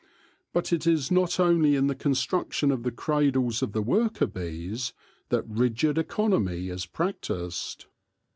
But 0.51 0.73
it 0.73 0.87
is 0.87 1.11
not 1.11 1.39
only 1.39 1.75
in 1.75 1.85
the 1.85 1.93
construction 1.93 2.71
of 2.71 2.81
the 2.81 2.89
cradles 2.91 3.61
of 3.61 3.71
the 3.71 3.83
worker 3.83 4.25
bees 4.25 4.93
that 5.29 5.45
rigid 5.47 5.99
economy 5.99 6.69
is 6.69 6.87
practised. 6.87 7.85